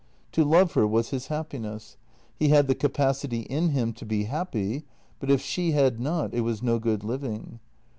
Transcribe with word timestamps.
To 0.31 0.43
love 0.43 0.73
her 0.73 0.87
was 0.87 1.09
his 1.11 1.27
happiness; 1.27 1.95
he 2.39 2.47
had 2.49 2.65
the 2.67 2.73
capacity 2.73 3.41
in 3.41 3.69
him 3.69 3.93
to 3.93 4.03
be 4.03 4.23
happy, 4.23 4.83
but 5.19 5.29
if 5.29 5.41
she 5.43 5.73
had 5.73 5.99
not, 5.99 6.33
it 6.33 6.41
was 6.41 6.63
no 6.63 6.79
good 6.79 7.03
living. 7.03 7.59